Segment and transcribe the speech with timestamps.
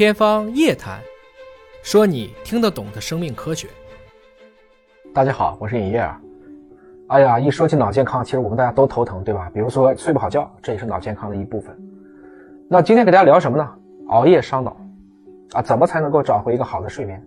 [0.00, 0.98] 天方夜谭，
[1.82, 3.68] 说你听得懂的生命科学。
[5.12, 6.10] 大家好，我是尹烨。
[7.08, 9.50] 哎呀，一说起脑健康，其实我们大家都头疼，对吧？
[9.52, 11.76] 比如说睡不好觉，这也是脑健康的一部分。
[12.66, 13.70] 那今天给大家聊什么呢？
[14.06, 14.74] 熬夜伤脑
[15.52, 17.22] 啊，怎么才能够找回一个好的睡眠？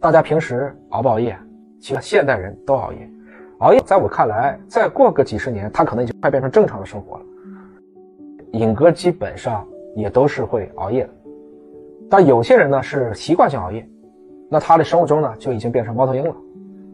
[0.00, 1.38] 大家平时熬不熬夜？
[1.78, 3.08] 其实现代人都熬夜。
[3.60, 7.24] 熬夜在我看来，再过个几十年，它可能已经快变成正常的生活了。
[8.54, 9.64] 尹哥基本上
[9.94, 11.10] 也都是会熬夜的，
[12.10, 13.88] 但有些人呢是习惯性熬夜，
[14.50, 16.34] 那他的生物钟呢就已经变成猫头鹰了，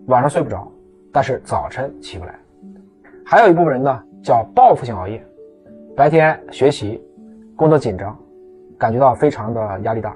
[0.07, 0.71] 晚上睡不着，
[1.11, 2.35] 但是早晨起不来。
[3.25, 5.25] 还有一部分人呢叫报复性熬夜，
[5.97, 7.03] 白天学习
[7.57, 8.17] 工作紧张，
[8.79, 10.15] 感觉到非常的压力大，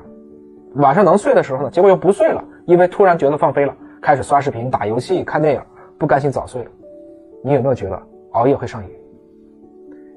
[0.74, 5.60] 晚上能睡的时候呢，结果又不睡了，因为突然觉得放飞了，开始刷视频、打游戏、看电影。
[5.98, 6.70] 不甘心早睡了，
[7.44, 8.90] 你有没有觉得熬夜会上瘾？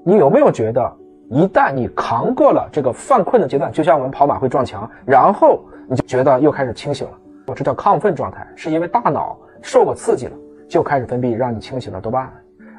[0.06, 0.98] 你有没有觉得
[1.34, 7.14] 一旦你扛过了这个犯困的阶段，就像我们跑马会撞墙，然后你就觉得又开始清醒了？
[7.48, 10.34] 我这叫亢奋状态，是因为大脑受过刺激了，
[10.70, 12.34] 就开始分泌让你清醒的多巴胺，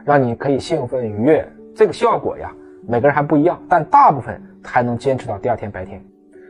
[0.05, 1.45] 让你可以兴奋愉悦。
[1.75, 2.55] 这个效果呀，
[2.87, 6.01] 每个人还不一样，但大部分还能坚持到第二天白天。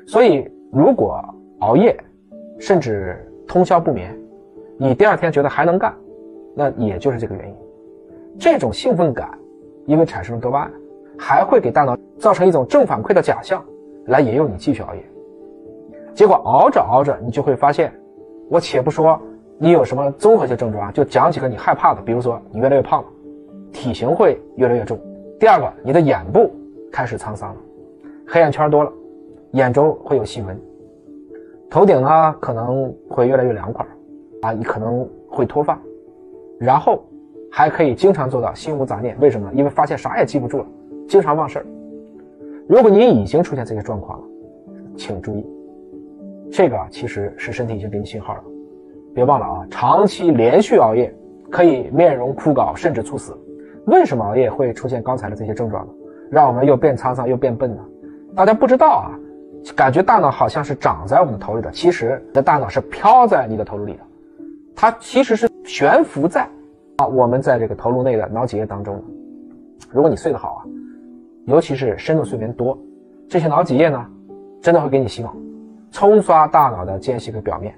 [0.07, 1.25] 所以，如果
[1.61, 1.99] 熬夜，
[2.61, 3.17] 甚至
[3.49, 4.15] 通宵不眠，
[4.77, 5.95] 你第二天觉得还能干。
[6.55, 7.57] 那也就是这个原因，
[8.39, 9.31] 这种兴奋感，
[9.87, 10.73] 因为产生了多巴胺，
[11.19, 13.65] 还会给大脑造成一种正反馈的假象，
[14.07, 15.03] 来引诱你继续熬夜。
[16.15, 17.93] 结果熬着熬着，你就会发现，
[18.49, 19.21] 我且不说
[19.59, 23.09] 你有什么综合性症状啊，就讲几个你害怕的，比如说你越来越胖了，
[23.73, 24.99] 体型会越来越重。
[25.41, 26.51] 第二个，你的眼部
[26.93, 27.57] 开始沧桑了，
[28.27, 28.93] 黑眼圈多了，
[29.53, 30.61] 眼周会有细纹，
[31.69, 33.85] 头顶呢可能会越来越凉快，
[34.43, 35.79] 啊，你可能会脱发。
[36.61, 37.05] 然后
[37.51, 39.51] 还可以经常做到心无杂念，为什么？
[39.53, 40.67] 因为发现啥也记不住了，
[41.09, 41.67] 经常忘事儿。
[42.67, 44.25] 如果你已经出现这些状况了，
[44.97, 45.47] 请注意，
[46.51, 48.45] 这个其实是身体已经给你信号了。
[49.15, 51.15] 别忘了啊，长期连续熬夜
[51.51, 53.37] 可以面容枯槁，甚至猝死。
[53.87, 55.93] 为什么熬夜会出现刚才的这些症状呢？
[56.31, 57.83] 让我们又变沧桑又变笨呢？
[58.35, 59.13] 大家不知道啊，
[59.77, 64.01] 感觉大脑好像是长在我们的头里的，其实你的大脑是飘在你的头颅里的，
[64.75, 66.49] 它其实是悬浮在。
[66.97, 69.03] 啊，我们在这个头颅内的脑脊液当中，
[69.91, 70.67] 如果你睡得好啊，
[71.47, 72.79] 尤其是深度睡眠多，
[73.29, 74.03] 这些脑脊液呢，
[74.63, 75.35] 真的会给你洗脑，
[75.91, 77.75] 冲刷大脑的间隙和表面，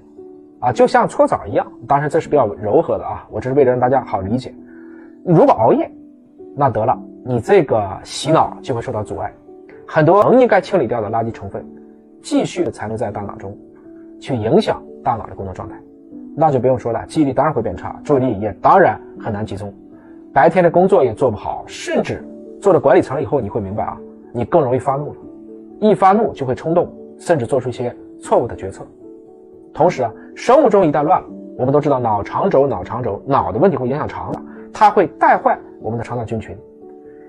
[0.59, 1.67] 啊，就像搓澡一样。
[1.85, 4.53] 当然这是比较柔和的啊，我这是为了让大家好理解。
[5.25, 5.91] 如果熬夜，
[6.55, 9.33] 那得了，你这个洗脑就会受到阻碍，
[9.85, 11.65] 很多本应该清理掉的垃圾成分，
[12.21, 13.53] 继续残留在大脑中，
[14.17, 15.75] 去影响大脑的工作状态。
[16.37, 19.73] 那就不用说了，记忆力当然会变差，注意力也当然很难集中，
[20.31, 22.23] 白天的工作也做不好，甚至
[22.61, 23.97] 做了管理层以后，你会明白啊，
[24.33, 25.15] 你更容易发怒了，
[25.79, 28.85] 一发怒就会冲动，甚至做出一些错误的决策。
[29.73, 34.41] 同时啊，生物钟一旦乱了，我们都知道脑肠轴，脑肠轴，脑的问题会影响肠的，
[34.73, 36.57] 它会带坏我们的肠道菌群。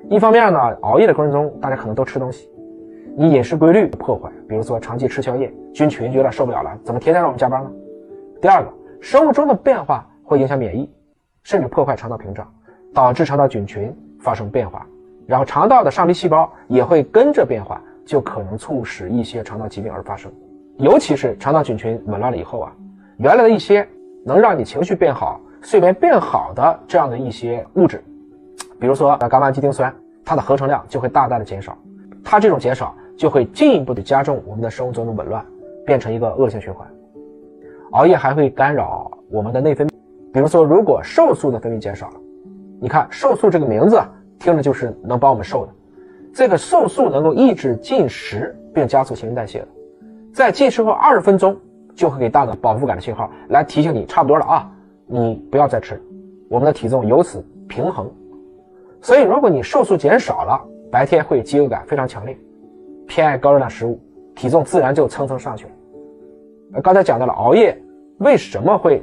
[0.09, 2.49] 一方面呢，熬夜的过程中，大家可能都吃东西，
[3.17, 7.71] 你饮食规律破坏，比如说长期吃宵夜，菌群有点受不了了，怎么天天让我们加班呢？
[8.41, 8.69] 第二个。
[9.00, 10.93] 生物钟的变化会影响免疫，
[11.44, 12.44] 甚至破坏肠道屏障，
[12.93, 14.84] 导致肠道菌群发生变化，
[15.28, 20.33] 然后肠道的上皮细胞也会跟着变化，就可能促使一些肠道疾病而发生。
[20.78, 22.72] 尤其是肠道菌群紊乱了以后啊，
[23.19, 23.87] 原来的一些
[24.25, 28.03] 能让你情绪变好、睡眠变好的这样的一些物质，
[28.81, 29.94] 比如说伽马氨基丁酸，
[30.25, 31.77] 它的合成量就会大大的减少，
[32.25, 35.44] 它这种减少就会进一步的加重我们的生物钟的紊乱，
[35.84, 36.88] 变成一个恶性循环。
[37.91, 39.91] 熬夜还会干扰我们的内分泌，
[40.33, 42.15] 比如说，如果瘦素的分泌减少了，
[42.81, 44.00] 你看瘦素这个名字
[44.38, 45.72] 听着就是能帮我们瘦的，
[46.32, 49.69] 这个瘦素能够抑制进食并加速新陈代谢的，
[50.32, 51.56] 在进食后二十分钟
[51.94, 54.71] 就会给大脑饱腹感的信号，来提醒你差不多了啊，
[55.06, 56.00] 你不要再吃，
[56.49, 58.09] 我们的体重由此平衡。
[59.00, 60.60] 所以，如果你瘦素减少了，
[60.91, 62.37] 白天会饥饿感非常强烈，
[63.06, 64.00] 偏爱高热量食物，
[64.34, 65.67] 体重自然就蹭蹭上去
[66.73, 66.81] 了。
[66.81, 67.76] 刚才讲到了熬夜
[68.19, 69.02] 为什么会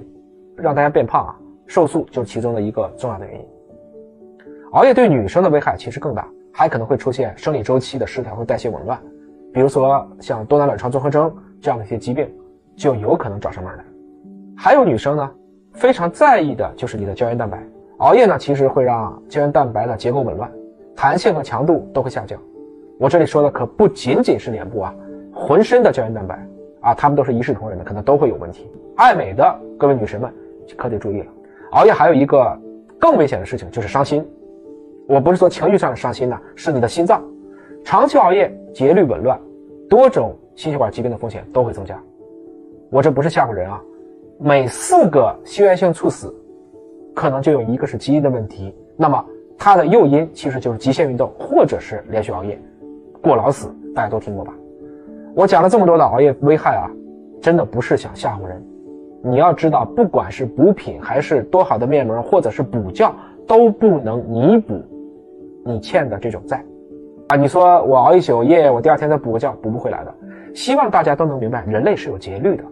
[0.56, 1.36] 让大家变胖啊？
[1.68, 3.46] 瘦素就是其中的一个重要的原因。
[4.76, 9.00] 熬夜对女生的危害其实更大，还可能会出现生理周期的失调和代谢紊乱，
[9.54, 12.30] 比如说像多囊卵巢综合征这样的一些疾病，
[12.76, 13.86] 就有可能找上门来。
[14.54, 15.32] 还有女生呢，
[15.72, 17.58] 非常在意的就是你的胶原蛋白。
[18.00, 20.52] 熬夜呢，其实会让胶原蛋白的结构紊乱，
[20.94, 22.38] 弹性和强度都会下降。
[23.00, 24.94] 我这里说的可不仅仅是脸部啊，
[25.34, 26.38] 浑身的胶原蛋白。
[26.82, 28.70] 啊，他们都是一视同仁的，可能都会有问题。
[28.98, 30.30] 爱美的各位女神们
[30.76, 31.28] 可得注意了，
[31.72, 32.60] 熬夜还有一个
[33.00, 34.22] 更危险的事情就是伤心。
[35.08, 37.24] 我不是说情绪上的伤心呐，是你的心脏。
[37.84, 39.40] 长期熬夜，节律紊乱，
[39.88, 42.02] 多种心血管疾病的风险都会增加。
[42.90, 43.80] 我这不是吓唬人啊，
[44.40, 46.34] 每四个心源性猝死，
[47.14, 48.74] 可能就有一个是基因的问题。
[48.98, 49.24] 那么
[49.58, 52.60] 它的诱因其实就是极限运动或者是连续熬夜、
[53.22, 54.54] 过劳死，大家都听过吧？
[55.36, 56.90] 我讲了这么多的熬夜危害啊，
[57.42, 58.64] 真的不是想吓唬人。
[59.22, 63.14] 你要知道，不管是补品还是多好的面膜，或者是补觉，
[63.46, 64.82] 都不能弥补
[65.66, 66.64] 你欠的这种债
[67.28, 67.36] 啊！
[67.36, 70.14] 你说我熬一宿夜，我第二天再补个觉，补不回来的。
[70.54, 72.64] 希望大家都能明白，人类是有节律的。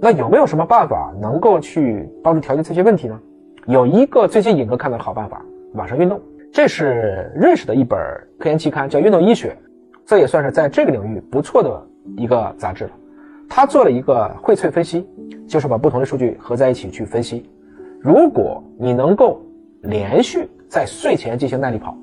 [0.00, 3.18] 那有没有什么办法能够去帮助调节这些问题呢？
[3.66, 5.44] 有一个最近尹哥看到的好办法，
[5.74, 6.20] 晚上运动。
[6.52, 7.98] 这是认识的一本
[8.38, 9.48] 科研期刊，叫《运动医学》，
[10.06, 11.86] 这也算是在这个领域不错的
[12.16, 12.90] 一个杂志了。
[13.48, 15.06] 他做了一个荟萃分析，
[15.48, 17.50] 就是把不同的数据合在一起去分析。
[18.00, 19.40] 如果你能够
[19.82, 21.96] 连续在睡前进行耐力跑，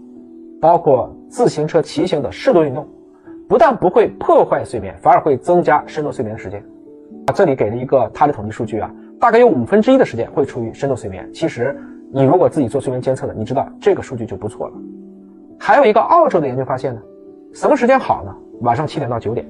[0.61, 2.87] 包括自行车骑行的适度运动，
[3.47, 6.63] 不但不会破坏睡眠，反而会增加深度睡眠的时间。
[7.27, 8.89] 啊，这里给了一个他的统计数据啊，
[9.19, 11.29] 大概有五分之一的时间会处于深度睡眠。
[11.33, 11.77] 其实
[12.11, 14.73] 你如果自己做睡眠监测的，你知道这个数据就不错了。
[15.59, 17.01] 还有一个澳洲的研究发现呢，
[17.53, 18.35] 什么时间好呢？
[18.61, 19.45] 晚上七点到九点。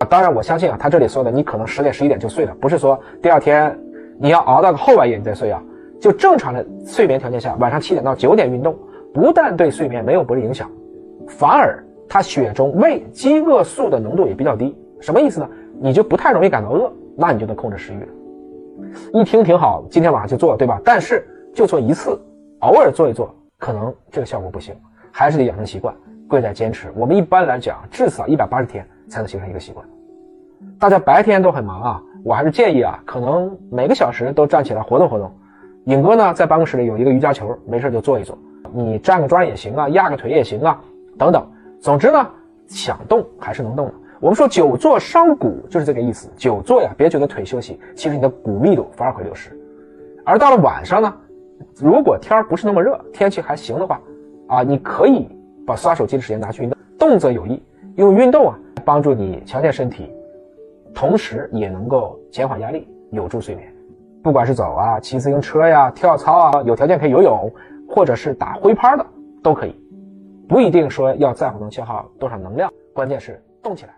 [0.00, 3.78] 啊当然，我相信啊，他这里说的，你可能十点、十一点就睡了，不是说第二天
[4.18, 5.62] 你要熬到个后半夜你再睡啊。
[6.04, 8.76] 就正常的睡眠条件下，晚上七点到九点运动，
[9.14, 10.70] 不但对睡眠没有不利影响，
[11.26, 14.76] 反而他血中胃饥饿素的浓度也比较低。
[15.00, 15.48] 什么意思呢？
[15.80, 18.08] 你就不太容易感到饿，那你就能控制食欲了。
[19.14, 20.78] 一听挺好，今天晚上就做，对吧？
[20.84, 22.20] 但是就做一次，
[22.58, 24.74] 偶尔做一做，可能这个效果不行，
[25.10, 25.94] 还是得养成习惯，
[26.28, 26.92] 贵在坚持。
[26.94, 29.82] 我们一般来讲，至少一百八十天才能形成一个习惯。
[30.78, 35.32] 大家白天都很忙啊，我还是建议啊，可能每个小时都站起来活动活动。
[35.84, 38.38] 尹哥呢，在办公室里有一个瑜伽球，没事就坐一坐。
[38.72, 40.80] 你站个桩也行啊，压个腿也行啊，
[41.18, 41.46] 等等。
[41.78, 42.26] 总之呢，
[42.66, 43.94] 想动还是能动的。
[44.18, 46.30] 我们说久坐伤骨，就是这个意思。
[46.36, 49.50] 久坐呀，别觉得腿休息，其实你的骨密度反而会流失。
[50.24, 51.14] 而到了晚上呢，
[51.76, 54.00] 如果天儿不是那么热，天气还行的话，
[54.46, 55.28] 啊，你可以
[55.66, 57.62] 把刷手机的时间拿去运动，动则有益，
[57.96, 60.10] 用运动啊帮助你强健身体。
[60.94, 63.73] 同时也能够减缓压力，有助睡眠。
[64.24, 67.52] 不管是走啊、骑自行车呀、跳操啊，有条件可以游泳，
[67.86, 69.04] 或者是打挥拍的
[69.42, 69.78] 都可以。
[70.48, 73.92] 不一定说要在乎能消耗多少能量，关键是动起来。